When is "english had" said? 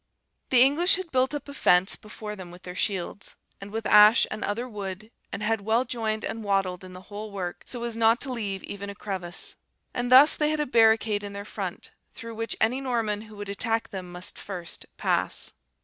0.63-1.11